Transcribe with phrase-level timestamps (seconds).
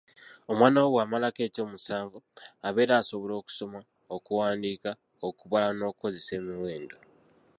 [0.51, 2.17] Omwana wo bw'amalako eky'omusanvu,
[2.67, 3.79] abeera asobola okusoma,
[4.15, 4.91] okuwandiika
[5.27, 6.97] okubala n'okukozesa emiwendo.